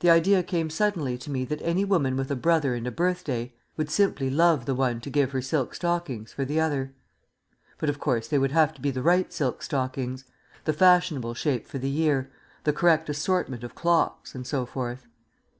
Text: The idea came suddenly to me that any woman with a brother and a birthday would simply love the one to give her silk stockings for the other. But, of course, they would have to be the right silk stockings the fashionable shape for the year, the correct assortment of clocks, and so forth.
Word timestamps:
The 0.00 0.10
idea 0.10 0.42
came 0.42 0.70
suddenly 0.70 1.16
to 1.18 1.30
me 1.30 1.44
that 1.44 1.62
any 1.62 1.84
woman 1.84 2.16
with 2.16 2.32
a 2.32 2.34
brother 2.34 2.74
and 2.74 2.84
a 2.84 2.90
birthday 2.90 3.54
would 3.76 3.90
simply 3.92 4.28
love 4.28 4.66
the 4.66 4.74
one 4.74 5.00
to 5.02 5.08
give 5.08 5.30
her 5.30 5.40
silk 5.40 5.72
stockings 5.76 6.32
for 6.32 6.44
the 6.44 6.58
other. 6.58 6.92
But, 7.78 7.88
of 7.88 8.00
course, 8.00 8.26
they 8.26 8.38
would 8.40 8.50
have 8.50 8.74
to 8.74 8.80
be 8.80 8.90
the 8.90 9.02
right 9.02 9.32
silk 9.32 9.62
stockings 9.62 10.24
the 10.64 10.72
fashionable 10.72 11.34
shape 11.34 11.68
for 11.68 11.78
the 11.78 11.88
year, 11.88 12.28
the 12.64 12.72
correct 12.72 13.08
assortment 13.08 13.62
of 13.62 13.76
clocks, 13.76 14.34
and 14.34 14.44
so 14.44 14.66
forth. 14.66 15.06